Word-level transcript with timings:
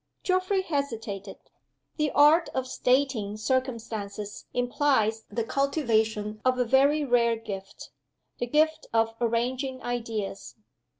Geoffrey 0.23 0.63
hesitated. 0.63 1.37
The 1.97 2.09
art 2.13 2.49
of 2.55 2.65
stating 2.65 3.37
circumstances 3.37 4.47
implies 4.51 5.25
the 5.29 5.43
cultivation 5.43 6.41
of 6.43 6.57
a 6.57 6.65
very 6.65 7.05
rare 7.05 7.35
gift 7.35 7.91
the 8.39 8.47
gift 8.47 8.87
of 8.93 9.13
arranging 9.21 9.79
ideas. 9.83 10.55